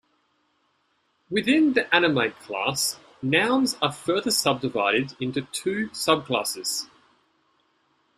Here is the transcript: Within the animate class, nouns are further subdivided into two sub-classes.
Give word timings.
Within 1.29 1.73
the 1.73 1.93
animate 1.93 2.35
class, 2.39 2.99
nouns 3.21 3.77
are 3.83 3.91
further 3.91 4.31
subdivided 4.31 5.15
into 5.19 5.43
two 5.53 5.93
sub-classes. 5.93 6.89